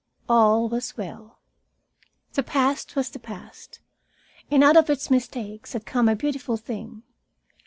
All 0.27 0.67
was 0.67 0.97
well. 0.97 1.37
The 2.33 2.41
past 2.41 2.95
was 2.95 3.11
past, 3.11 3.77
and 4.49 4.63
out 4.63 4.75
of 4.75 4.89
its 4.89 5.11
mistakes 5.11 5.73
had 5.73 5.85
come 5.85 6.09
a 6.09 6.15
beautiful 6.15 6.57
thing. 6.57 7.03